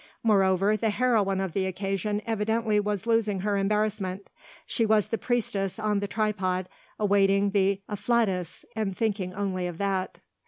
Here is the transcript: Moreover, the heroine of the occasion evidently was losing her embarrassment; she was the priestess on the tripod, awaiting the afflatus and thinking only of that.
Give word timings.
Moreover, 0.23 0.75
the 0.75 0.89
heroine 0.89 1.39
of 1.39 1.53
the 1.53 1.67
occasion 1.67 2.23
evidently 2.25 2.79
was 2.79 3.05
losing 3.05 3.41
her 3.41 3.55
embarrassment; 3.55 4.31
she 4.65 4.83
was 4.83 5.09
the 5.09 5.17
priestess 5.19 5.77
on 5.77 5.99
the 5.99 6.07
tripod, 6.07 6.67
awaiting 6.97 7.51
the 7.51 7.83
afflatus 7.87 8.65
and 8.75 8.97
thinking 8.97 9.31
only 9.35 9.67
of 9.67 9.77
that. 9.77 10.17